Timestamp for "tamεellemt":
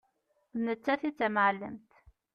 1.17-1.91